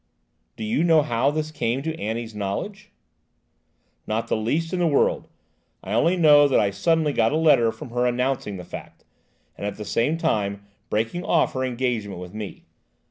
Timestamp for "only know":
5.93-6.47